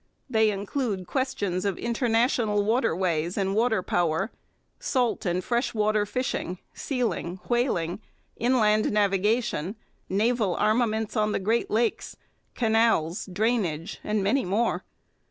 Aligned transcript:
They 0.27 0.49
include 0.49 1.05
questions 1.05 1.63
of 1.63 1.77
international 1.77 2.63
waterways 2.65 3.37
and 3.37 3.53
water 3.53 3.83
power, 3.83 4.31
salt 4.79 5.27
and 5.27 5.43
fresh 5.43 5.75
water 5.75 6.07
fishing, 6.07 6.57
sealing, 6.73 7.39
whaling, 7.47 8.01
inland 8.35 8.91
navigation, 8.91 9.75
naval 10.09 10.55
armaments 10.55 11.15
on 11.15 11.33
the 11.33 11.39
Great 11.39 11.69
Lakes, 11.69 12.17
canals, 12.55 13.29
drainage, 13.31 13.99
and 14.03 14.23
many 14.23 14.43
more. 14.43 14.83